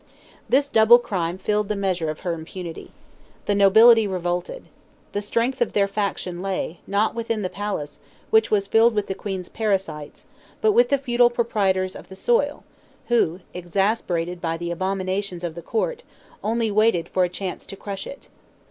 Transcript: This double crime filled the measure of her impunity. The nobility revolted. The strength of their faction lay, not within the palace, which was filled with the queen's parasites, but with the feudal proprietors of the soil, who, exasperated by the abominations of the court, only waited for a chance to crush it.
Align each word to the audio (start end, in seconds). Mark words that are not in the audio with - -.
This 0.49 0.67
double 0.67 0.97
crime 0.97 1.37
filled 1.37 1.69
the 1.69 1.75
measure 1.75 2.09
of 2.09 2.21
her 2.21 2.33
impunity. 2.33 2.91
The 3.45 3.53
nobility 3.53 4.07
revolted. 4.07 4.65
The 5.11 5.21
strength 5.21 5.61
of 5.61 5.73
their 5.73 5.87
faction 5.87 6.41
lay, 6.41 6.79
not 6.87 7.13
within 7.13 7.43
the 7.43 7.51
palace, 7.51 7.99
which 8.31 8.49
was 8.49 8.65
filled 8.65 8.95
with 8.95 9.05
the 9.05 9.13
queen's 9.13 9.47
parasites, 9.47 10.25
but 10.59 10.71
with 10.71 10.89
the 10.89 10.97
feudal 10.97 11.29
proprietors 11.29 11.95
of 11.95 12.09
the 12.09 12.15
soil, 12.15 12.63
who, 13.09 13.41
exasperated 13.53 14.41
by 14.41 14.57
the 14.57 14.71
abominations 14.71 15.43
of 15.43 15.53
the 15.53 15.61
court, 15.61 16.01
only 16.43 16.71
waited 16.71 17.07
for 17.07 17.23
a 17.23 17.29
chance 17.29 17.67
to 17.67 17.75
crush 17.75 18.07
it. 18.07 18.27